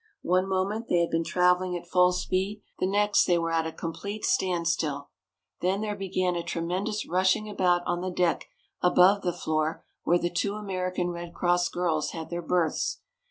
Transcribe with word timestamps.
One 0.23 0.49
moment 0.49 0.87
they 0.87 0.97
had 0.99 1.11
been 1.11 1.23
traveling 1.23 1.77
at 1.77 1.85
full 1.85 2.11
speed, 2.11 2.63
the 2.79 2.87
next 2.87 3.25
they 3.25 3.37
were 3.37 3.51
at 3.51 3.67
a 3.67 3.71
complete 3.71 4.25
standstill. 4.25 5.09
Then 5.59 5.81
there 5.81 5.95
began 5.95 6.35
a 6.35 6.41
tremendous 6.41 7.07
rushing 7.07 7.47
about 7.47 7.83
on 7.85 8.01
the 8.01 8.09
deck 8.09 8.47
above 8.81 9.21
the 9.21 9.31
floor 9.31 9.85
where 10.01 10.17
the 10.17 10.31
two 10.33 10.55
American 10.55 11.09
Red 11.11 11.35
Cross 11.35 11.69
girls 11.69 12.13
had 12.13 12.31
their 12.31 12.41
berths. 12.41 13.01